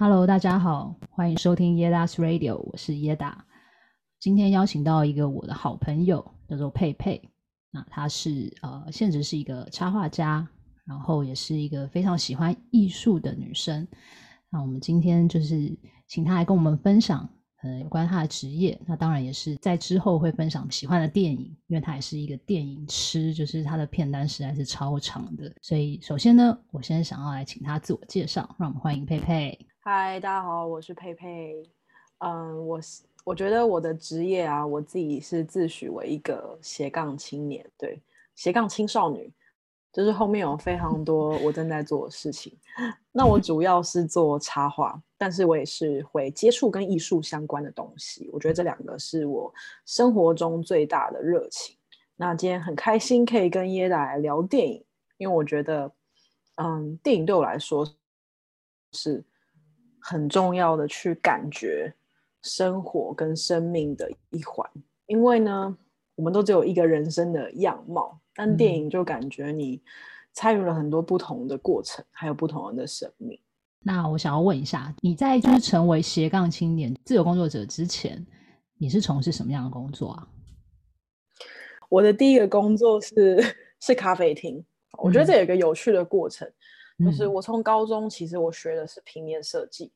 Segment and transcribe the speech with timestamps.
[0.00, 3.34] Hello，大家好，欢迎收听 Yeda's Radio，我是 Yeda。
[4.20, 7.20] 今天邀请到一个我的好朋友，叫做佩佩。
[7.72, 10.46] 那她是呃，现职是一个插画家，
[10.84, 13.88] 然后也是一个非常喜欢艺术的女生。
[14.50, 15.76] 那我们今天就是
[16.06, 17.28] 请她来跟我们分享。
[17.64, 25.52] 呃，有关他的职业，那当然也是在之后会分享喜欢的电影，因为他也是一个电影痴，就是他的片单实在是超长的。
[25.60, 29.58] 所以首先呢，我先想要来请他自我介绍，让我们欢迎佩佩。
[29.90, 31.62] 嗨，大家好，我是佩佩。
[32.18, 32.78] 嗯，我
[33.24, 37.98] 我觉得我的职业啊，我自己是自诩为一个斜杠青年，对，
[38.34, 39.32] 斜杠青少女。
[39.90, 42.54] 就是后面有非常多我正在做的事情，
[43.12, 48.28] 那我主要是做插画，但是我也是会接触跟艺术相关的东西。
[48.30, 49.50] 我觉得这两个是我
[49.86, 51.74] 生活中最大的热情。
[52.14, 54.84] 那今天很开心可以跟 Yeda 来聊电影，
[55.16, 55.90] 因为我觉得，
[56.56, 57.90] 嗯，电影对我来说
[58.92, 59.24] 是
[60.08, 61.92] 很重要的，去感觉
[62.42, 64.66] 生活跟生命的一环。
[65.06, 65.76] 因为呢，
[66.14, 68.18] 我们都只有一个人生的样貌。
[68.34, 69.82] 但电影就感觉你
[70.32, 73.36] 参与了很多不同的过程，还有不同人的生命。
[73.80, 78.24] 那我想要问一下，你在就是成为斜杠青年、自由工作者之前，
[78.78, 80.28] 你是从事什么样的工作啊？
[81.88, 83.42] 我的第一个工作是
[83.80, 84.64] 是咖啡厅。
[84.98, 86.48] 我觉得这有一个有趣的过程，
[86.98, 89.90] 嗯、就是我从高中其实我学的是平面设计，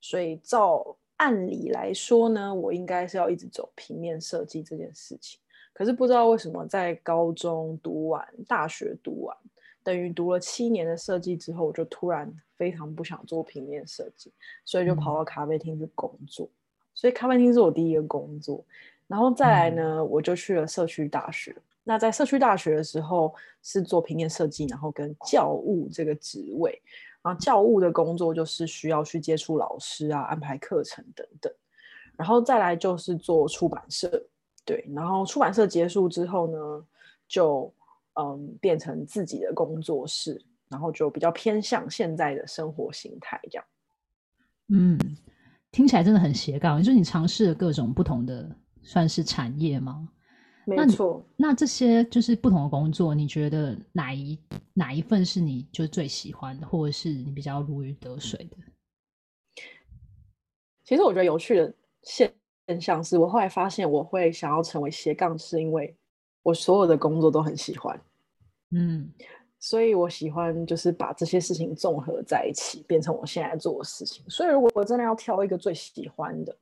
[0.00, 5.40] 所以照按理来说呢，我应该是要一直走平面设计这件事情。
[5.72, 9.36] 可是不知道为什么，在高中读完，大学读完，
[9.84, 14.32] 等于读了七年的设计之后，我就突然非常不想做平面设计，
[14.64, 16.46] 所以就跑到咖啡厅去工作。
[16.46, 16.50] 嗯、
[16.94, 18.64] 所以咖啡厅是我第一个工作，
[19.06, 21.54] 然后再来呢，嗯、我就去了社区大学。
[21.84, 23.32] 那在社区大学的时候
[23.62, 26.82] 是做平面设计，然后跟教务这个职位。
[27.22, 31.52] 然后教务的工作就是需要去接触老师啊，安排课程等等。
[32.16, 34.10] 然后再来就是做出版社。
[34.64, 36.86] 对，然后出版社结束之后呢，
[37.26, 37.72] 就
[38.14, 43.64] 嗯变成自己的工作室，然后就比较偏向现在的生活形态这样。
[44.68, 44.98] 嗯，
[45.70, 50.08] 听起来真的很斜杠，就是你尝试了各种不同的算是产业吗？
[50.76, 51.24] 没错。
[51.36, 54.38] 那，那这些就是不同的工作，你觉得哪一
[54.74, 58.56] 哪一份是你就最喜欢的，或者是你比较如鱼得水的？
[60.84, 62.32] 其实我觉得有趣的现
[62.66, 65.96] 现象是我后来发现，我会想要成为斜杠，是因为
[66.42, 68.00] 我所有的工作都很喜欢，
[68.70, 69.10] 嗯，
[69.58, 74.24] 所以我喜欢就是把这些事情综合在一起，变成我现在做的事情。
[74.28, 76.56] 所以如果我真的要挑一个最喜欢的，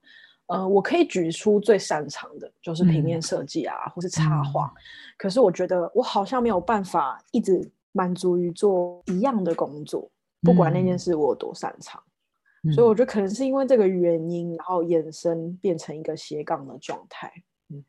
[0.46, 4.66] 呃，我可以举出最擅长的就是平面设计啊，嗯、或是插画。
[4.66, 4.78] 嗯、
[5.18, 10.08] 可是我觉得我好像没有办法一直满足于做一样的工作，
[10.42, 12.02] 不管那件事我有多擅长。
[12.74, 17.32] 所以我觉得可能是因为这个原因，然后衍生变成一个斜杠的状态。
[17.72, 17.84] 嗯，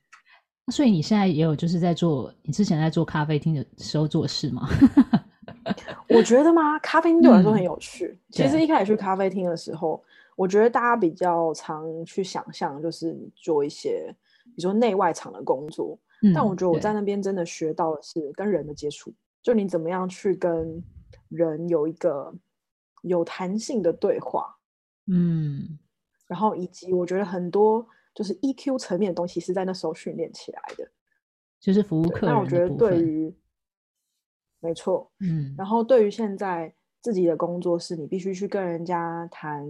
[0.72, 4.70] 所以你现在也有就是在做你之前在做咖啡厅的时候做事吗？
[6.10, 6.78] 我觉得吗？
[6.80, 8.06] 咖啡厅对我来说很有趣。
[8.08, 10.04] 嗯、其实一开始去咖啡厅的时候，
[10.38, 14.16] 我觉得大家比较常去想象就是做一些
[14.46, 19.12] 比如说内外场的工作，嗯、但我觉得我在那边真的学到的是跟人的接触，
[19.42, 20.82] 就你怎么样去跟
[21.30, 22.32] 人有一个
[23.02, 24.56] 有弹性的对话。
[25.08, 25.80] 嗯，
[26.28, 30.88] 然后以及我觉得很多就是 EQ 层面的东西是在那时候训练起来的，
[31.60, 32.36] 就是服务客人。
[32.36, 33.34] 那我觉得对于，
[34.60, 36.72] 没错，嗯，然后对于现在
[37.02, 39.66] 自己的工作是，你必须去跟人家谈，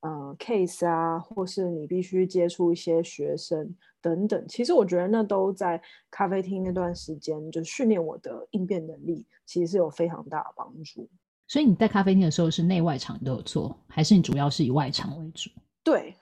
[0.00, 4.46] 呃，case 啊，或是你必须接触一些学生等等。
[4.48, 11.08] 其实我觉得那都在咖啡厅那段时间，就训练我的应变能力，其实是有非常大的帮助。
[11.46, 15.50] 所以你在咖啡厅的时候是内外场都有做，还是你主要是以外场为主？
[15.82, 16.14] 对，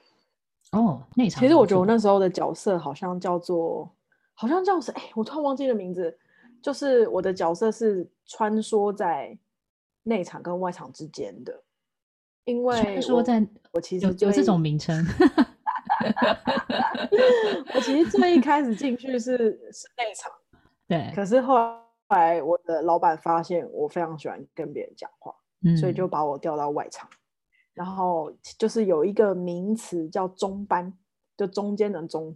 [0.72, 1.43] 哦，内场。
[1.43, 3.93] 其实我觉得我那时候的角色好像叫做，
[4.34, 4.98] 好像叫什么？
[5.00, 6.19] 哎，我突然忘记了名字。
[6.62, 9.38] 就是我的角色是穿梭在
[10.03, 11.62] 内场跟外场之间的，
[12.47, 15.05] 因为穿梭在，我其实有有这种名称。
[17.75, 19.37] 我其实最一开始进去是
[19.70, 20.32] 是内场，
[20.88, 21.87] 对，可是后来。
[22.09, 25.35] 后来我的老板发现我非常喜欢跟别人讲话，
[25.65, 27.11] 嗯、所以就把我调到外场。
[27.75, 30.97] 然后就是有一个名词叫中班，
[31.37, 32.32] 就中间的中。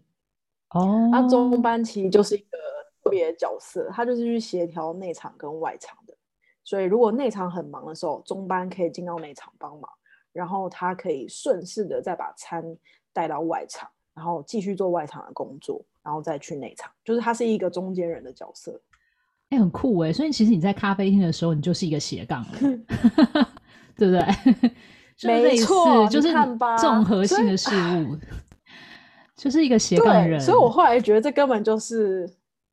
[0.70, 2.58] 哦，那中班其实就是一个
[3.04, 6.16] 特别的角色，他就是去协调内场跟外场的。
[6.64, 9.88] 所以如果内场很忙的时候，中班可以进到内场帮忙，
[10.32, 12.64] 然后他可以顺势的再把餐
[13.12, 18.80] 带到外场，然后继续做外场的工作，然后再去内场，就是他是一个中间人的角色。
[19.50, 20.12] 哎、欸，很酷哎！
[20.12, 22.44] 所以其实你在咖啡厅的时候，你就是一个斜杠，
[23.96, 24.24] 对不对？
[25.22, 26.32] 没错，就是
[26.78, 27.68] 综合性的事
[27.98, 28.16] 物，
[29.36, 30.40] 就是一个斜杠人。
[30.40, 32.26] 所以我后来觉得这根本就是，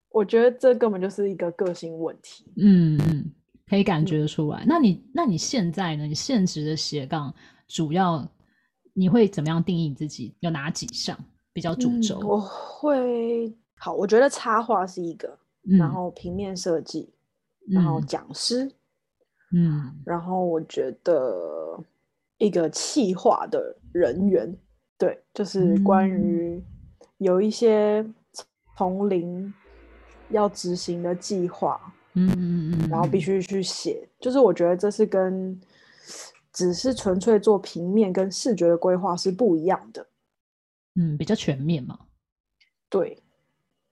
[0.09, 2.45] 我觉得这根本就是一个个性问题。
[2.56, 3.31] 嗯嗯，
[3.69, 4.63] 可以感觉得出来。
[4.63, 6.05] 嗯、那你那你现在呢？
[6.05, 7.33] 你现职的斜杠
[7.67, 8.27] 主要
[8.93, 10.35] 你会怎么样定义你自己？
[10.39, 11.17] 有哪几项
[11.53, 12.27] 比较主轴、嗯？
[12.27, 15.37] 我会好，我觉得插画是一个，
[15.69, 17.13] 嗯、然后平面设计，
[17.69, 18.71] 然后讲师。
[19.53, 21.81] 嗯，然后我觉得
[22.37, 24.57] 一个企划的人员，
[24.97, 26.61] 对，就是关于
[27.19, 28.05] 有一些
[28.75, 29.53] 从零
[30.31, 31.79] 要执行的计划，
[32.17, 35.59] 嗯嗯嗯，然后必须去写，就是我觉得这是跟
[36.51, 40.05] 只是纯粹做平面跟视觉的规划是不一样的，
[40.95, 41.99] 嗯，比较全面嘛，
[42.89, 43.21] 对，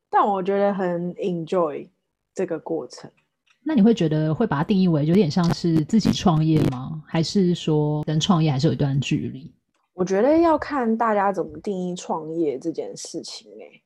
[0.10, 1.88] 但我觉得很 enjoy
[2.34, 3.12] 这个过程。
[3.68, 7.04] 那你会觉得会把它定义为有点像是自己创业吗？
[7.08, 9.52] 还是说跟创业还是有一段距离？
[9.94, 13.82] 我觉得要看大家怎么定义创业这件事情哎、欸。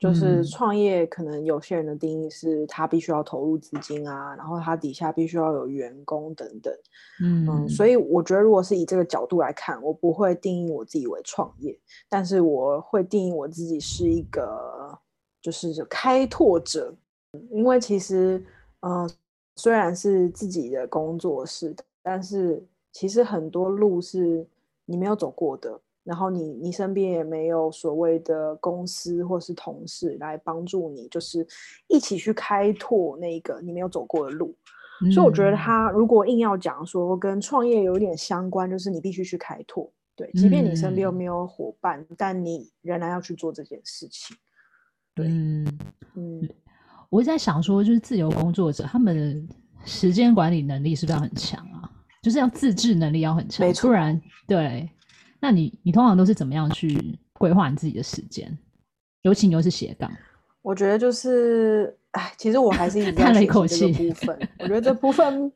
[0.00, 6.74] 就是创业，可能有些人的定义是他必须要投入资金啊，然后他底下必须要有员工等等。
[7.22, 14.98] 嗯，嗯，所以我觉得如果是以这个角度来看，我不会定义我自己为创业，但是我会定义我自己是一个
[15.42, 16.92] 就是开拓者，
[17.50, 18.44] 因为其实。
[18.82, 19.10] 嗯、呃，
[19.56, 24.46] 虽然是自己的工作室，但是其实很多路是
[24.86, 25.78] 你没有走过的，
[26.10, 31.46] 然后你你身边也没有所谓的公司或是同事来帮助你，就是
[31.86, 34.52] 一起去开拓那个你没有走过的路。
[35.04, 44.36] 嗯、所以我觉得他如果硬要讲说跟创业有点相关，就是你必须去开拓，对，即便你身边有没有伙伴，嗯、但你仍然要去做这件事情。
[45.14, 45.78] 对，嗯。
[46.16, 46.48] 嗯
[47.08, 49.54] 我在想说，就是自由工作者，他们的
[49.84, 51.90] 时间管理能力是不是要很强啊？
[52.22, 53.88] 就是要自制能力要很强，没错。
[53.88, 54.88] 不然，对，
[55.40, 58.56] 那你你通常都是怎么样去规划你自己的时间？
[59.22, 60.10] 尤其你又是斜杠，
[60.62, 64.48] 我觉得就是，哎，其实我还是一直 在学习这个部分。
[64.60, 65.52] 我觉得这部分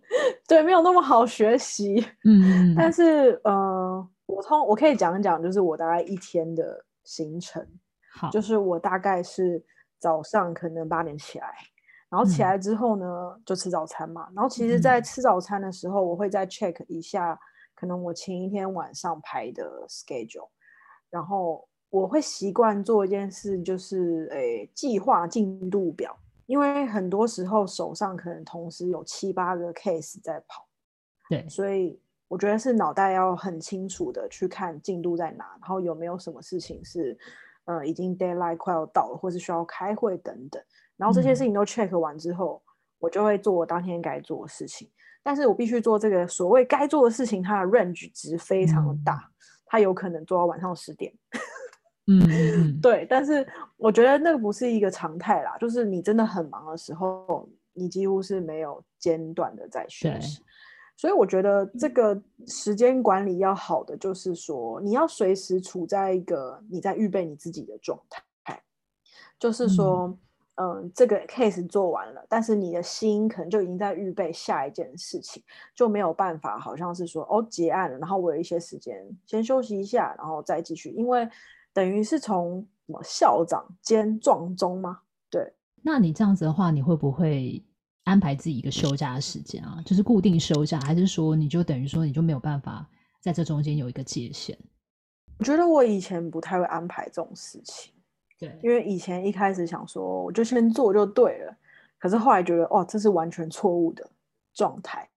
[0.49, 7.67] 对没有那么好学习，嗯，但是呃，我通我可以讲一讲，就是我大概一天的行程，
[8.15, 9.63] 好，就是我大概是。
[10.01, 11.47] 早上可能八点起来，
[12.11, 14.29] 然后起来之后呢，嗯、就吃早餐嘛。
[14.37, 17.39] 然后其实，在吃早餐的时候，我会再 check 一下，
[17.75, 20.49] 可能我前一天晚上排的 schedule。
[21.11, 26.17] 然后我会习惯做一件事，就是诶计划进度表，
[26.47, 30.67] 因为很多时候手上可能同时有七八个 case 在跑。
[31.29, 37.19] 对，所以我觉得是脑袋要很清楚的去看进度在哪，然后有没有什么事情是。
[37.67, 40.63] 呃，已经 deadline 快要到了，或是需要开会等等，
[40.99, 42.69] 然后这些事情都 check 完之后，嗯、
[42.99, 44.91] 我就会做我当天该做的事情。
[45.25, 49.33] 但是我必须做这个所谓该做的事情，它的 range 值非常的大，嗯、
[49.67, 51.13] 它有可能做到晚上十点。
[52.07, 53.07] 嗯， 对。
[53.09, 53.45] 但是
[53.79, 60.43] 我觉得那个不是一个常态啦，就是你真的很忙的时候，你几乎是没有间断的在学习。
[60.97, 68.63] 所以我觉得这个时间管理要好的，就是说你要随时处在一个你在预备你自己的状态，
[69.39, 70.17] 就是说，
[70.57, 75.43] 嗯、呃，这个 case 做完了，但是你的心可能就已经在预备下一件事情，
[75.75, 81.29] 就没有办法，好像是说哦结案了，然后我有一些时间先休息一下，然后再继续，因为
[81.73, 85.01] 等于是从什么校长兼撞钟吗？
[85.31, 87.65] 对，那你这样子的话，你会不会？
[88.05, 92.87] 安排自己一个休假的时间啊，就是固定休假，还是说你就等于说你就没有办法
[93.19, 94.55] 在这中间有一个界限？
[95.39, 97.94] 我觉得我以前不太会安排这种事情，
[98.39, 101.57] 对，因为以前一开始想说我就先做就对了，
[101.99, 104.09] 可是后来觉得哦，这是完全错误的
[104.53, 105.09] 状态。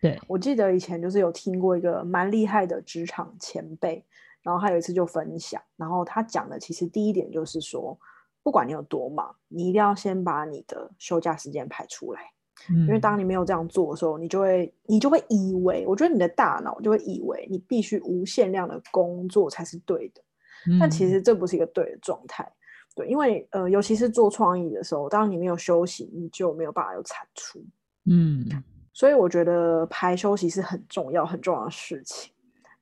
[0.00, 4.04] 对，我记得以前就是有听过一个蛮厉害的职场前辈，
[4.42, 7.98] 然后他有一次就分享，然后他讲的其实第一点就是说。
[8.42, 12.22] 不管你有多忙，你一定要先把你的休假时间排出来，
[12.70, 20.22] 嗯、因为当你没有这样做的时候，你就会你就会以为，我觉得你的大脑就会以为你必须无限量的工作才是对的，
[20.70, 22.50] 嗯、但其实这不是一个对的状态，
[23.00, 27.64] 对，因为呃，尤其是做创意的时候，当你没有休息，你就没有办法有产出，
[28.10, 28.46] 嗯，
[28.92, 32.32] 所以我觉得排休息是很重要很重要的事情。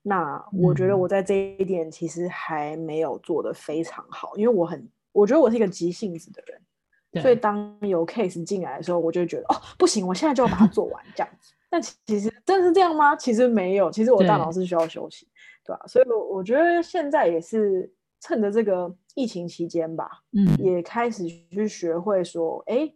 [0.01, 4.87] 那我觉得我在这一点其实还没有做得非常好，因为我很。
[5.11, 11.51] 我觉得我是一个急性子的人，所以当有 case 进来的时候，我就会觉得哦，不行，我现在就要把它做完这样子。
[11.67, 13.15] 但其实真的是这样吗？
[13.15, 15.27] 其实没有，其实我大脑是需要休息，
[15.65, 15.81] 对吧？
[15.87, 22.89] 所以我我觉得现在也是趁着这个疫情期间吧，嗯，也开始去学会说，哎，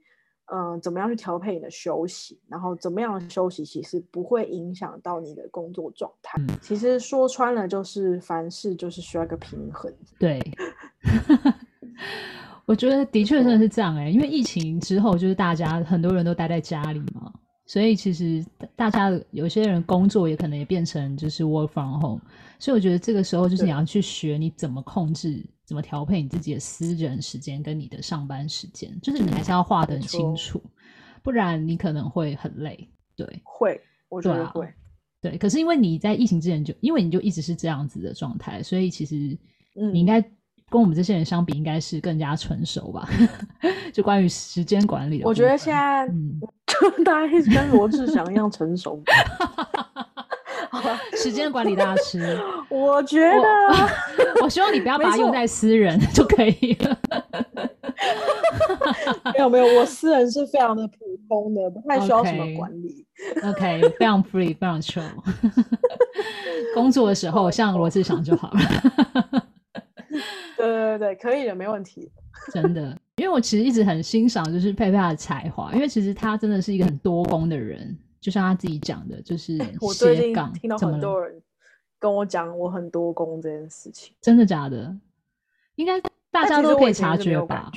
[0.45, 6.39] 嗯、呃，怎么样去调配你的休息，然后怎么样的休息其实不会影响到你的工作状态。
[6.39, 9.91] 嗯、其实说穿了，就是凡事就是需要一个平衡。
[10.19, 10.39] 对，
[12.65, 17.33] 我觉得的确真的是这样哎、欸，因为疫情之后，就是大家很多人都待在家里嘛，
[17.65, 22.21] 所以其实大家有些人工作也可能也变成就是 work from home，
[22.59, 25.43] 所以我觉得这个时候就是你要去学你怎么控制。
[25.65, 28.97] 怎么调配你自己的私人时间跟你的上班时间？
[29.01, 30.61] 就是你还是要画的很清楚，
[31.21, 32.89] 不然你可能会很累。
[33.15, 33.79] 对，会，
[34.09, 34.67] 我觉得会。
[35.21, 39.15] 对，可是因为你在疫情之前就，因为你就一直是这样子的状态，所以其实
[39.91, 40.21] 你应该
[40.69, 43.07] 跟我们这些人相比，应该是更加成熟吧？
[43.93, 49.01] 就关于时间管理的，我觉得现在嗯就 大家一直跟罗志祥一样成熟。
[51.15, 56.97] 时间管理大师，我觉得我， 我希望你不要把它用在私人 就可以了。
[59.33, 60.95] 没有没有，我私人是非常的普
[61.27, 63.05] 通的，不太需要什么管理。
[63.43, 65.03] OK，, okay 非常 free，非常 chill。
[66.75, 68.59] 工作的时候像罗志祥就好了。
[70.57, 72.11] 对对对，可以的，没问题。
[72.51, 77.97] 真的，因为我其实一直很欣赏就是佩佩他的才华，因为其实他真的是一个很多功的人。
[78.23, 81.41] 就像他自己讲的，就是我最近听到很多人
[81.99, 84.95] 跟我讲我很多工这件事情，真的假的？
[85.75, 85.99] 应该
[86.31, 87.69] 大家都可以察觉吧？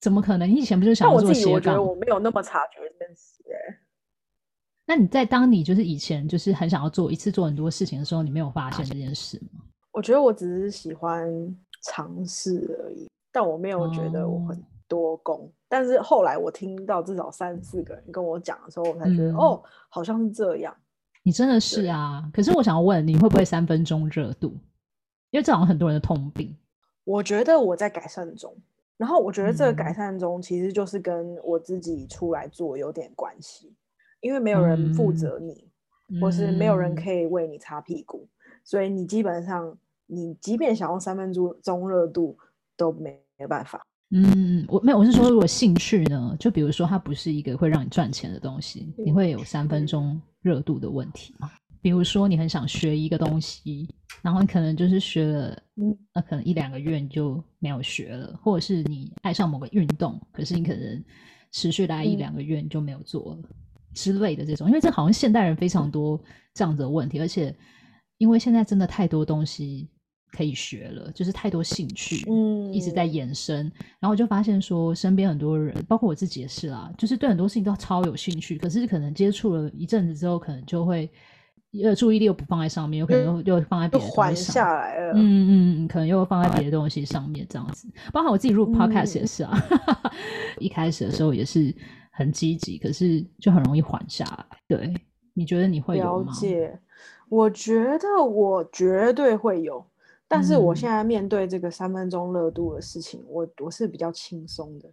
[0.00, 0.50] 怎么可能？
[0.50, 1.52] 你以前不就想要做斜杠？
[1.54, 3.78] 我觉得我没有那么察觉这件事哎。
[4.86, 9.62] 那你在当你就是以前就是很想要做一次做很多事情的时候，你没有发现这件事吗？
[9.92, 11.26] 我觉得我只是喜欢
[11.82, 15.38] 尝试而已，但我没有觉得我很多工。
[15.38, 20.74] 哦但是后来我听到至少三四个人跟我讲的时候，我才觉得、嗯、哦，好像是这样。
[21.22, 22.22] 你真的是啊！
[22.32, 24.50] 可是我想要问，你会不会三分钟热度？
[25.30, 26.56] 因为这好像很多人的通病。
[27.02, 28.56] 我觉得我在改善中，
[28.96, 33.74] 然后我觉得这个改善中其实就是跟我自己出来做有点关系，
[34.20, 35.68] 因为没有人负责你，
[36.10, 42.38] 嗯、或是没有人可以为你擦屁股，嗯、所以你基本上你即便想要三分钟热度
[42.76, 43.84] 都没没办法。
[44.10, 46.36] 嗯，我没有，我是说，如果兴趣呢？
[46.38, 51.50] 就比如说，它不是一个会让你赚钱的东西，你会有三分钟热度的问题吗？
[51.82, 55.60] 比如说，你很想学一个东西，然后你可能就是学了，
[56.14, 61.04] 那可能一两个月你就没有学了，或者是你爱上某个运动，可是你可能
[61.50, 63.48] 持续来一两个月你就没有做了
[63.92, 66.20] 之类的这种，因为这好像现代人非常多
[66.54, 67.52] 这样子的问题，而且
[68.18, 69.88] 因为现在真的太多东西。
[70.32, 73.64] 可以学了，就是太多兴趣，嗯，一直在延伸，
[73.98, 81.10] 然后我就发现说，身边很多人，包括我自己也是啦，就是对很多事情都超有兴趣，可是可能接触了一阵子之后，可能就会
[81.82, 87.88] 呃注意力又不放在上面，有可能又又放在别的东西上，缓下来了，嗯嗯嗯，可能又放在别的东西上面这样子。
[88.12, 89.80] 包括我自己录 podcast 也是啊，嗯、
[90.60, 91.74] 一开始的时候也是
[92.10, 94.44] 很积极，可是就很容易缓下来。
[94.68, 94.92] 对，
[95.32, 96.32] 你觉得你会有吗？
[96.32, 96.78] 了解，
[97.30, 99.82] 我觉得我绝对会有。
[100.28, 104.88] 但是我现在面对这个三分钟热度的事情，嗯、我我是比较轻松的，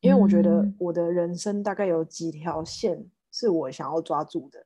[0.00, 4.58] 因为我觉得我的人生大概有几条线是我想要抓住的，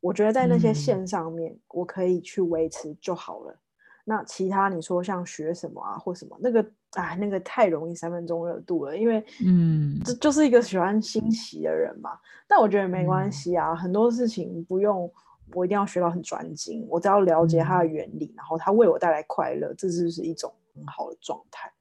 [0.00, 3.52] 我觉得在那些线上面我可以去维持就好了。
[3.52, 3.58] 嗯、
[4.04, 12.10] 那其他你说像学什么啊或什么，那个哎那个太容易三分钟热度了，因为嗯，这就是一个喜欢新奇的人嘛。
[12.46, 15.10] 但我觉得没关系啊，嗯、很多事情不用。
[15.54, 21.72] 我一定要学到很专精，我只要了解它的原理，嗯、然后它为我带来快乐，这就是一种很好的状态。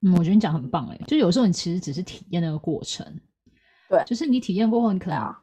[0.00, 3.06] 嗯，我觉得你讲很棒哎，就有时候你其实只是体验那个过程，
[3.88, 5.40] 对，就是你体验过后，你可能、啊、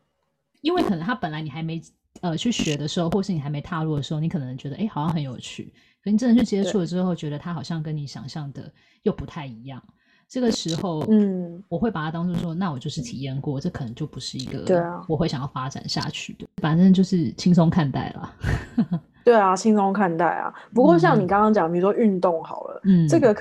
[0.62, 1.82] 因为可能它本来你还没
[2.22, 5.74] 呃去学的时候，或是你还没踏入的时候，你可能觉得哎好像很有趣，
[6.04, 8.72] 可你真的去接触了之后，觉得它好像跟你想象的
[9.04, 9.82] 又不太一样。
[10.30, 16.48] 这个时候，嗯，我会把它当做说，那我就是体验过，这可能就不是一个对啊，我会想要发展下去的。
[16.62, 18.36] 反正就是轻松看待了。
[19.26, 20.54] 对啊，轻松看待啊。
[20.72, 23.36] 不过像你刚刚讲，比如说运动好了，嗯，这个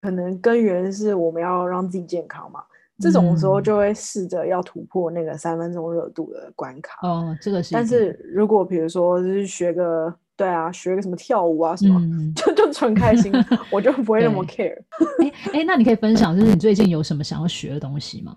[0.00, 2.62] 可能根源是我们要让自己健康嘛。
[3.00, 7.06] 这种时候就会试着要突破那个三分钟热度的关卡。
[7.06, 7.74] 哦，这个是。
[7.74, 10.14] 但是如果比如说就是学个。
[10.38, 13.32] 对啊，学个什么跳舞啊什么，嗯、 就就纯开心，
[13.72, 14.78] 我就不会那么 care。
[15.20, 18.32] 哎哎，那你可以分享，就是你最近有什么想要学的东西吗？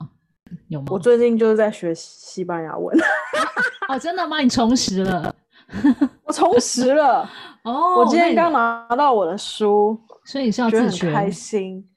[0.67, 0.87] 有吗？
[0.89, 2.97] 我最近就是在学西班牙文。
[3.87, 4.39] 哦，真的吗？
[4.39, 5.33] 你重拾了？
[6.23, 7.29] 我重拾了。
[7.63, 11.13] 哦，我今天刚拿到我的书，所以你是要自学？
[11.13, 11.87] 开心。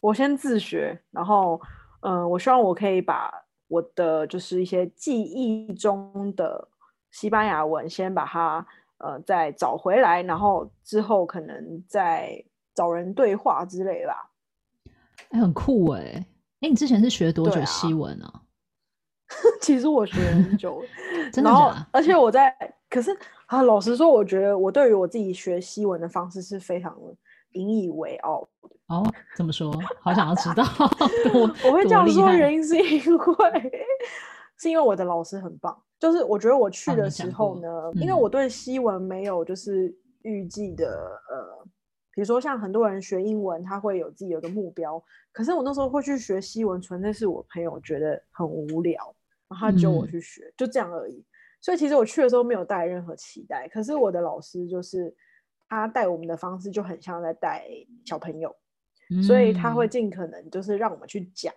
[0.00, 1.58] 我先自学，然后
[2.02, 3.32] 嗯、呃，我希望我可以把
[3.68, 6.68] 我的就是一些记忆中的
[7.10, 8.66] 西班牙文先把它。
[9.04, 12.42] 呃，再找回来，然后之后可能再
[12.74, 14.30] 找人对话之类吧。
[15.28, 16.00] 哎，很酷哎！
[16.60, 18.40] 哎，你之前是学多久西文啊？
[19.60, 20.82] 其实我学很久，
[21.30, 21.86] 真的假的？
[21.92, 22.54] 而且我在，
[22.88, 23.14] 可是
[23.46, 26.96] 啊，老实说，我觉得我对于我自己学西文的方式是非常
[27.52, 28.70] 引以为傲的。
[28.86, 29.04] 哦，
[29.36, 29.70] 怎么说？
[30.00, 30.64] 好想要知道。
[31.66, 33.86] 我会这样说，原因是因为
[34.56, 35.76] 是因为我的老师很棒。
[36.04, 40.86] 就是我觉得我去的时候呢，因为我对西文没有就是预计的
[41.30, 41.66] 呃，
[42.12, 45.02] 比如说像很多人学英文，他会有自己有个目标。
[45.32, 49.02] 可是我那时候会去学西文，纯粹是我朋友觉得很无聊。
[49.48, 51.24] 然后他揪我去学，嗯、就这样而已。
[51.62, 53.66] 所以其实我去的时候没有带任何期待。
[53.68, 55.14] 可是我的老师就是
[55.70, 57.64] 他带我们的方式就很像在带
[58.04, 58.54] 小朋友，
[59.08, 61.54] 嗯、所以他会尽可能就是让我们去讲，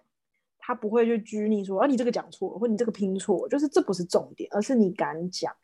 [0.67, 5.55] 他不会去拘泥说啊你这个讲错了，或你这个拼错，就是这不是重点，而是你敢讲。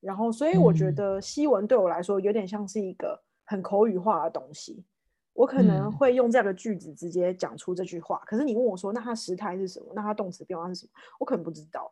[0.00, 4.84] 然后所以我觉得西文对我来说有点像是一个很口语化的东西。
[5.32, 9.92] 我可能会用这样的句子直接讲出这句话，嗯、可是你问我说，那它时态是什么？
[9.94, 10.90] 那它动词变化是什么？
[11.20, 11.90] 我可能不知道。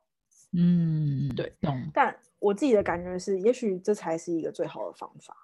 [0.52, 1.72] 嗯，对，懂。
[1.94, 5.34] 但我自己的感觉是，也许这才是一个最好的方法，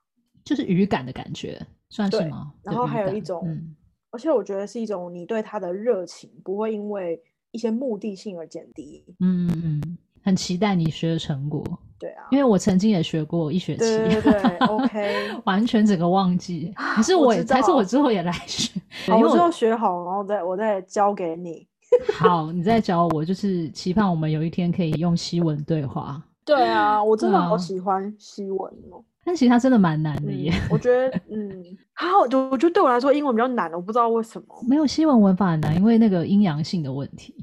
[0.45, 2.53] 就是语感的感觉，算是吗？
[2.63, 3.75] 然后还有一种，嗯、
[4.15, 9.05] 而且我觉得是一种你对他的热情不会因为一些目的性而减低。
[9.19, 11.65] 嗯嗯，很期待你学的成果。
[11.99, 16.73] 对啊，因为我曾经也学过一学期，对对对， OK，完全整个忘记。
[16.95, 21.67] 可是我，还是我之后也来学，好，我之后学好，然后再我再教给你。
[22.13, 26.23] 好，你再教我，就是期盼我们有一天可以用西文对话。
[26.45, 29.03] 对啊，我真的好喜欢西文哦。
[29.25, 30.53] 但其实它真的蛮难的耶。
[30.71, 31.51] 我觉得， 嗯，
[31.93, 34.47] 还好，就我觉得对我来说英文比较难，我不知道为什么。
[34.69, 37.35] 没有西文文法很难，因为那个阴阳性的问题。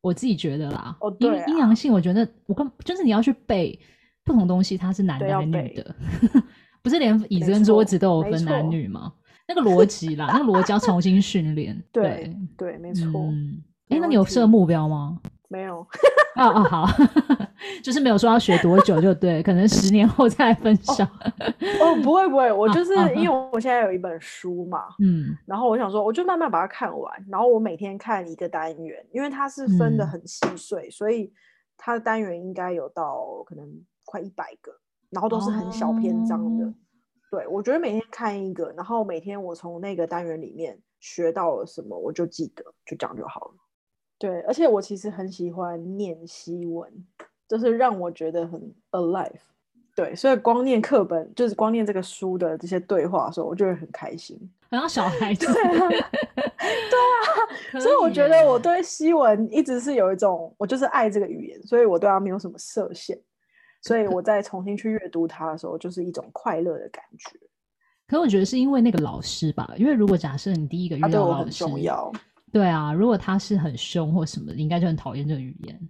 [0.00, 3.78] 我自己觉得啦，哦，对，阴阳性，我觉得我跟就是你要去背。
[4.24, 5.94] 不同东西它是男的还是女的？
[6.82, 9.10] 不是连椅子跟桌子都有分男女吗？
[9.48, 11.82] 那个逻辑啦，那个逻辑要重新训练。
[11.90, 13.10] 对对，没错。
[13.88, 15.18] 哎，那你有设目标吗？
[15.48, 15.78] 没有。
[16.36, 16.86] 哦哦，好，
[17.82, 21.06] 就是没有说要学多久就对，可能十年后再分享。
[21.80, 31.32] 哦，不会不会，我就是因为我现在有一本书嘛，嗯，然后我想说，我就慢慢把它看完，然后我每天看一个单元，因为它是分的很细碎，所以
[31.76, 33.66] 它的单元应该有到可能。
[34.10, 34.72] 快一百个，
[35.10, 36.64] 然后都是很小篇章的。
[36.64, 36.74] Oh.
[37.30, 43.54] 对，我觉得每天看一个，然后每天我从那个单元里面学到了什么，我就记得，就这样就好了。
[44.18, 46.90] 对，而且我其实很喜欢念西文，
[47.46, 49.40] 就是让我觉得很 alive。
[49.94, 54.38] 对，所以光念课本，就是光念这个书的这些对话的时候，我就会很开心，
[54.70, 55.46] 好像小孩子。
[55.52, 63.18] 对啊， 对啊，所以我觉得我对西文一直是有一种，我就是爱这个语言，所以我对它没有什么设限。
[63.82, 67.38] 所以我再重新去阅读它的时候，就是一种快乐的感觉。
[68.08, 72.12] 可我觉得是因为那个老师吧，因为如果假设你第一个遇到老师，啊、很重要。
[72.52, 75.88] 对啊，如果他是很凶或什么的，应该就很讨厌这个语言。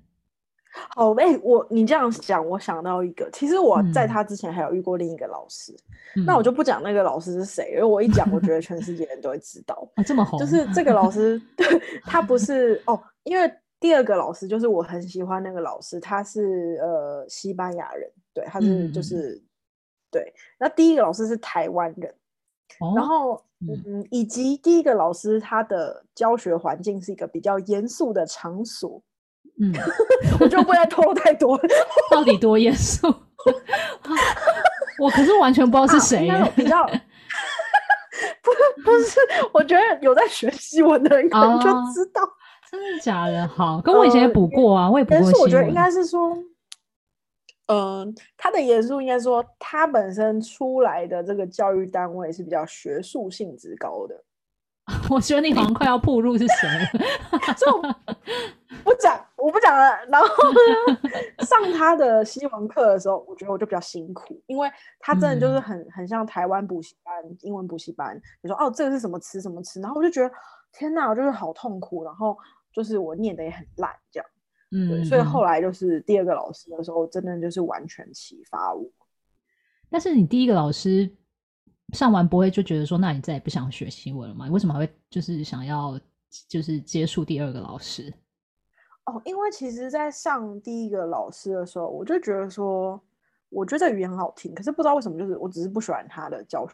[0.95, 5.77] 好，哎、欸，我你这样讲，我想到一个，其实我在他之前还有遇过另一个老师，
[6.17, 9.89] 嗯、那我就不讲那个老师是谁，因为我一讲，我觉得全世界人都会知道。
[9.95, 10.39] 啊，这么红？
[10.39, 11.41] 就是这个老师，
[12.05, 13.51] 他不是哦，因为。
[13.81, 19.43] 第二个老师就是我很喜欢那个老师，他是呃西班牙人，对，他是就是、嗯、
[20.11, 20.35] 对。
[20.59, 22.13] 那第一个老师是台湾人，
[22.81, 29.03] 哦、然后嗯，嗯，以及第一个老师他的教学环境是一个比较严肃的场所，
[29.61, 29.73] 嗯，
[30.41, 31.59] 我就不再透露太多，
[32.11, 33.07] 到底多严肃？
[35.01, 36.85] 我可是完全不知道是谁、啊，比较
[38.43, 38.51] 不
[38.85, 39.21] 不是，
[39.53, 42.23] 我觉得有在学西文的人可能就知道。
[42.23, 42.29] 哦
[42.71, 43.49] 真的假的？
[43.49, 45.19] 好，跟我以前也补过啊，呃、我也补过。
[45.19, 46.37] 但是我觉得应该是说，
[47.69, 54.25] 嗯、呃，他的严肃应该说，他本身出来的这个教育单位是比较学术性质高的。
[55.11, 56.87] 我觉得你好像快要暴露是谁了，
[57.57, 57.83] 所以我
[58.85, 59.97] 不讲，我不讲了。
[60.07, 60.99] 然后呢，
[61.45, 68.21] 上他的西文课的时候，我觉得我就比较辛苦，因为他真的就是很很像台湾补习班、英文补习班。
[68.41, 69.41] 你说哦，这个是什么词？
[69.41, 69.81] 什么词？
[69.81, 70.35] 然后我就觉得
[70.73, 72.05] 天哪，我就是好痛苦。
[72.05, 72.37] 然后。
[72.71, 74.27] 就是我念的也很烂，这样，
[74.71, 78.87] 嗯，对，所以后来就是第二个老师的时候，真的就是完全启发我。
[79.91, 81.11] 但是你第一个老师
[81.95, 84.45] 上完不会就觉得说，那你再也不想学新闻了吗？
[84.47, 85.99] 你为什么还会就是想要
[86.47, 88.13] 就是接触第二个老师？
[89.07, 93.03] 哦，因为其实，在上第一个老师的时候，我就觉得说，
[93.49, 96.69] 我觉得这语言很好听，可是不知道为什么，就是我只是不喜欢他的教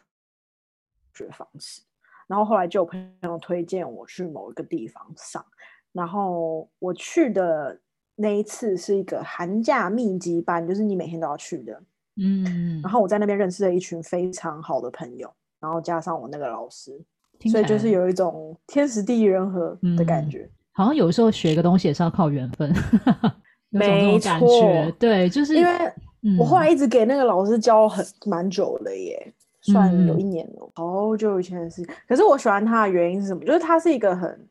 [1.13, 1.81] 学方式。
[2.27, 5.45] 然后后来就有朋友推荐我去某一个地方上。
[5.93, 7.79] 然后我去的
[8.15, 11.81] 那一次是一个寒假密集班，就是你每天都要去的。
[12.17, 16.97] 嗯，然后我在那边认识了一群非常好的朋友，然后加上我那个老师，
[17.51, 20.49] 所以就是有一种天时地利人和的感觉。
[20.71, 22.73] 好像有时候学一个东西也是要靠缘分。
[23.69, 24.89] 没错。
[24.97, 25.71] 对，就是因为
[26.39, 31.85] 我后来一直给那个老师教很蛮久了耶，算有一年了，好、嗯、久以前的事。
[32.07, 33.43] 可是我喜欢他的原因是什么？
[33.43, 34.47] 就是他是一个很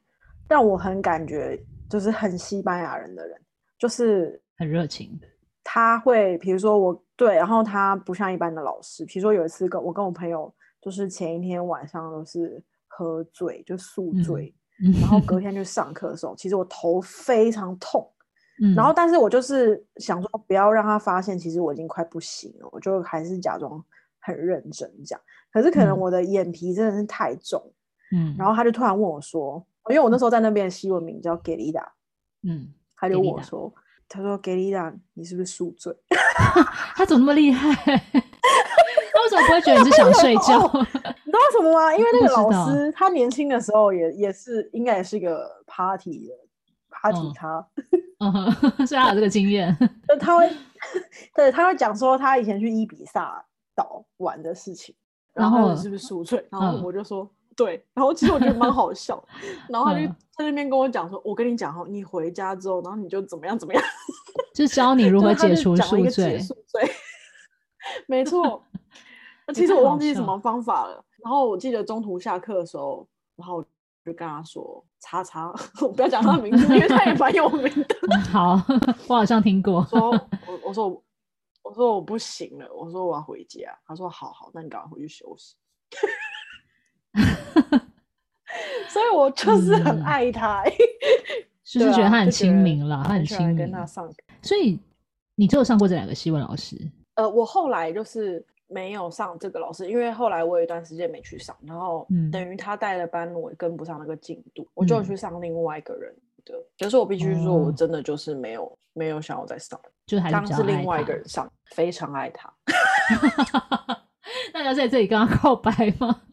[0.47, 3.39] 让我很感觉就是很西班牙人的人，
[3.79, 5.19] 就是很热情。
[5.63, 9.05] 他会，比如说我对，然后他不像一般的老师。
[9.07, 18.07] 比如说有一次跟我跟我朋友，就是前一天晚上都是喝醉，就宿醉，嗯、然后隔天去上课的时候，其实我头非常痛，
[18.63, 23.83] 嗯、然后但是我就是想说不要让他发现，其实我已经快不行了，我就还是假装
[24.21, 25.19] 很认真讲。
[25.51, 27.73] 可是可能我的眼皮真的是太重，
[28.13, 31.87] 嗯，然后他就突然问我说，因为我那时候在那边的西文名叫 Gerida，
[32.43, 32.69] 嗯，
[33.09, 33.73] 他就问我说。
[34.07, 35.91] 他说：“给你讲，你是不是宿醉？”
[36.95, 37.75] 他怎么那么厉害？
[37.75, 40.59] 他为什么不会觉得你是 想睡觉？
[40.61, 41.97] 你知道为什么吗？
[41.97, 46.35] 因为那个老师他年轻的时候也也是应该也是一个 party 的
[46.91, 47.67] party 他，
[48.21, 49.75] 嗯哼，所以他有这个经验。
[50.21, 50.49] 他会
[51.35, 53.43] 对他会讲说他以前去伊比萨
[53.75, 54.95] 岛玩的事情，
[55.33, 56.47] 然后你是不是宿醉？
[56.53, 57.29] 然后我就说。
[57.57, 59.23] 对，然后其实我觉得蛮好笑，
[59.69, 63.83] 然后他就在那边跟我讲说：“我跟你讲哈，你回家之后，然后你就怎么样怎么样，
[64.55, 66.91] 就教你如何解除宿醉。”宿醉，
[68.07, 68.63] 没错。
[69.47, 71.05] 那其实我忘记什么方法了。
[71.23, 73.63] 然后我记得中途下课的时候，然后我
[74.05, 77.97] 就跟他说：“叉叉， 我不要讲他的名字，因为他也蛮有名的。”
[78.33, 78.61] 好，
[79.09, 79.85] 我好像听过。
[79.85, 80.11] 说，
[80.47, 81.03] 我我说我
[81.63, 83.79] 我说我不行了，我说我要回家。
[83.87, 85.55] 他说：“好好，那你赶快回去休息。”
[88.89, 90.73] 所以，我就是很爱他，嗯、
[91.65, 93.57] 就是觉得他很亲民了，啊、他很亲民。
[93.57, 94.79] 跟他上课，所以
[95.35, 96.77] 你只有上过这两个西文老师？
[97.15, 106.55] 呃，我后来就是没有上这个老师，因为后来我有一段时间没去上，然后等于他带的班我跟不上那个进度，嗯、我就去上另外一个人的。
[106.55, 112.53] 可、就是我必须说，我真的就是没有、嗯、没有想要再上，就还是当是另外一个人上，非常爱他。
[114.55, 116.23] 那要在这里跟他告白吗？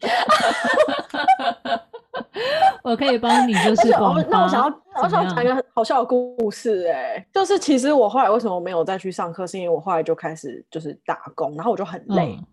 [2.84, 4.22] 我可以帮你，就是广发。
[4.30, 6.92] 那我想要，我想要讲一个很好笑的故事、欸。
[6.92, 12.38] 哎，就是其实我后来为什么没有再去上课，是因为我后来就开始就是打工，然后我就很累。
[12.38, 12.46] 嗯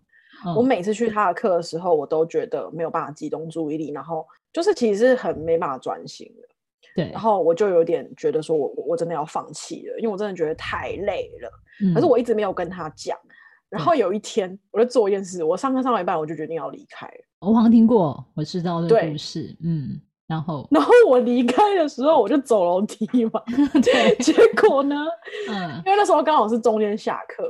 [0.46, 6.42] 嗯、我每次去他的课的时候，我都觉得没有办法集中注意力，然后就是其实很没办法专心的。
[6.96, 11.48] 对，然后我就有点觉得说我我真的要放弃了，因为我真的觉得太累了。
[11.84, 13.16] 嗯、可是我一直没有跟他讲。
[13.70, 17.08] 然后有一天，我就做一件事，我上课上到一半，我就决定要离开。
[17.38, 19.56] 我好像听过，我知道这个故事。
[19.64, 23.40] 嗯，然后，然后我离开的时候，我就走楼梯嘛。
[23.80, 24.96] 对，结果呢？
[25.48, 27.44] 嗯，因为那时候刚好是中间下课，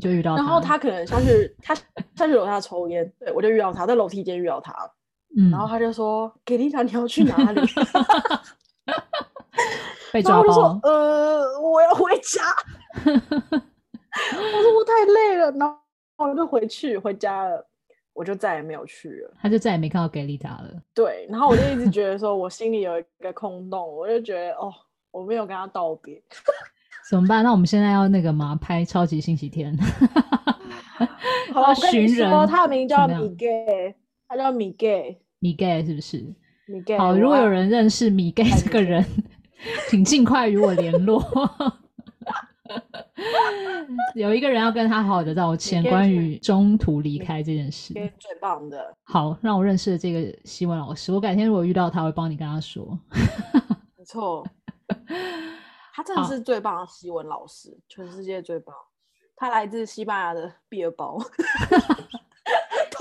[0.00, 0.42] 就遇到他。
[0.42, 4.72] 然后他可能下去，他下去楼下抽烟，对，我就遇到他，在楼梯间遇到他。
[5.36, 7.60] 嗯，然后他就说：“给丽塔，你要去哪里？”
[10.12, 10.42] 被抓包。
[10.42, 12.42] 然后我就说：“呃，我要回家。
[14.34, 15.76] ”我说我太累了，然后
[16.30, 17.64] 我就回去回家了，
[18.12, 19.34] 我就再也没有去了。
[19.40, 20.82] 他就再也没看到给丽塔了。
[20.94, 24.72] 对，然后我就一直觉得说， 我心里有一个空洞，我就觉得哦，
[25.10, 26.20] 我没有跟他道别，
[27.10, 27.44] 怎么办？
[27.44, 28.58] 那我们现在要那个吗？
[28.60, 29.76] 拍超级星期天。
[31.52, 33.94] 好了， 我跟你说，他的名叫米盖，
[34.26, 36.24] 他叫米盖，米盖是不是？
[36.66, 36.98] 米盖。
[36.98, 39.04] 好，如果有人认识米盖这个人，
[39.88, 41.22] 请尽快与我联络。
[44.14, 47.94] 有一个人要跟他好好的道歉，关于中途离开这件事。
[48.18, 51.12] 最棒的，好，让我认识了这个西文老师。
[51.12, 52.98] 我改天如果遇到他，会帮你跟他说。
[53.96, 54.46] 没错，
[55.94, 58.74] 他真的是最棒的西文老师，全世界最棒。
[59.36, 61.18] 他来自西班牙的毕尔包，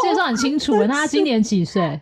[0.01, 0.75] 介绍很清楚。
[0.84, 1.82] 那他今年几岁？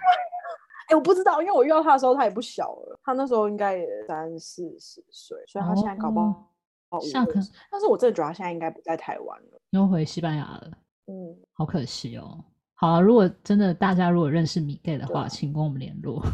[0.88, 6.52] 哎、欸，我不知道，因为我遇到他的时候他也不小了，他那时候应该也三四十岁，所以他现在搞不好。
[6.98, 7.34] 哦下课，
[7.72, 10.72] 但是我真的觉得他现在应该不在台湾了，又回西班牙了。
[11.08, 12.44] 嗯，好可惜哦。
[12.74, 16.24] 好啊，如果真的大家如果认识米盖的话，对请跟我们联络。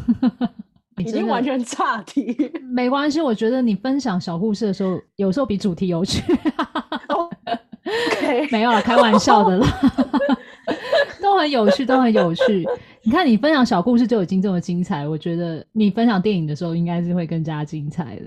[0.98, 2.36] 已经完全岔题，
[2.70, 3.20] 没关系。
[3.20, 6.22] 我觉得你分享小故事的时候，有时候比主题有趣。
[7.08, 9.66] OK， 没有了，开玩笑的啦，
[11.20, 12.66] 都很有趣，都很有趣。
[13.02, 18.26] 你看，你分享小故事就已经这么精彩，我觉得你分享电影的时候，应该是会更加精彩的。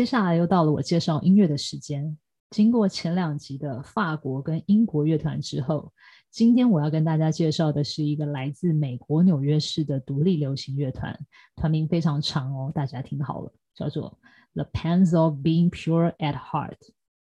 [0.00, 2.16] 接下来又到了我介绍音乐的时间。
[2.48, 5.92] 经过前两集的法国跟英国乐团之后，
[6.30, 11.14] 今天我要跟大家介绍的是一个来自美国纽约市的独立流行乐团，
[11.54, 14.18] 团名非常长哦，大家听好了，叫做
[14.54, 16.78] The pans of Being Pure at Heart。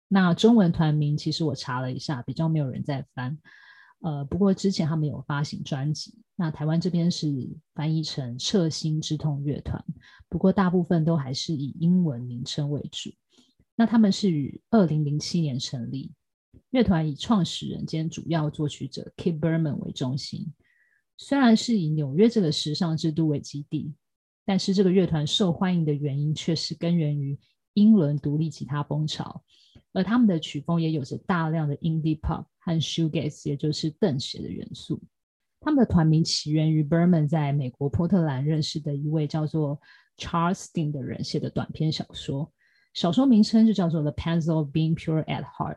[0.08, 3.36] 那中文团名其实我查了一下，比较没有人在翻。
[4.00, 7.28] 呃，不过之前他们有发行专辑，那台湾这边是
[7.74, 9.84] 翻译成彻心之痛乐团，
[10.32, 13.10] 不过大部分都还是以英文名称为主。
[13.76, 16.10] 那他们是于二零零七年成立，
[16.70, 20.50] 乐团以创始人兼主要作曲者 Kit Berman 为中心。
[21.18, 23.92] 虽然是以纽约这个时尚之都为基地，
[24.46, 27.38] 但是这个乐团受欢迎的原因却是根源于
[27.74, 29.44] 英伦独立吉他风潮，
[29.92, 34.98] 而他们的曲风也有着大量的 indie pop 和 shoegaze，也就是邓鞋的元素。
[35.64, 39.80] 他们的团名起源于 Berman 在美国波特兰认识的一位叫做
[40.18, 42.52] Charles Steen 的人写的短篇小说，
[42.94, 45.76] 小说名称就叫做《The Panzer of Being Pure at Heart》。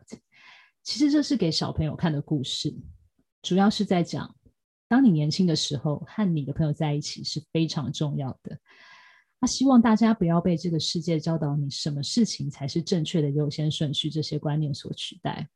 [0.82, 2.74] 其实这是给小朋友看的故事，
[3.42, 4.34] 主要是在讲，
[4.88, 8.58] 当你年轻的时候，和你的朋友在一起是非常重要的。
[9.40, 15.48] 他希望大家不要被这个世界教导你什么事情才是正确的优先顺序这些观念所取代。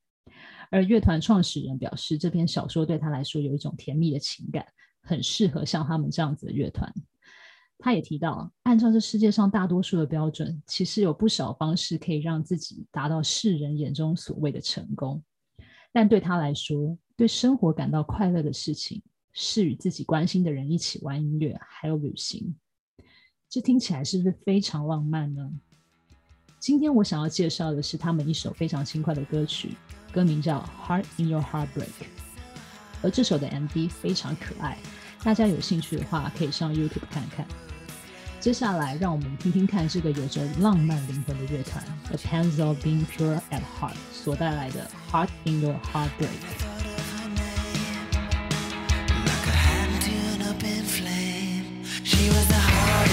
[0.71, 4.65] 而乐团创始人表示，这篇小说对他来说有一种甜蜜的情感，
[5.03, 6.93] 很适合像他们这样子的乐团。
[7.83, 15.23] 他也提到，按照这世界上大多数的标准，其实有不少方式可以让自己达到世人眼中所谓的成功。
[15.93, 19.03] 但对他来说，对生活感到快乐的事情
[19.33, 22.55] 是与自己关心的人一起玩音乐，还有旅行。
[23.49, 25.51] 这听起来是不是非常浪漫呢？
[26.61, 29.75] 今天我想要介绍的是他们一首非常轻快的歌曲，
[30.12, 31.66] 歌名叫《Heart in Your Heartbreak》，
[33.01, 34.77] 而这首的 MV 非常可爱，
[35.25, 37.46] 大家有兴趣的话可以上 YouTube 看看。
[38.40, 46.11] 接下来，让我们听听看这个有着浪漫灵魂的乐团 The Panzer of Being Pure at Heart 所带来的《Heart in Your Heartbreak》。
[52.05, 53.09] She was the heart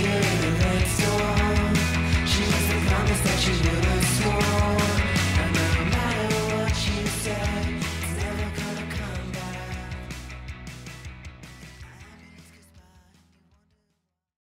[0.00, 1.29] you in the head.